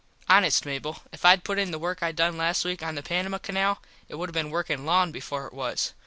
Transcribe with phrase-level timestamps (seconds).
[0.27, 3.43] Honest, Mable, if Id put in the work I done last week on the Panamah
[3.43, 5.93] Canal it would have been workin long before it was.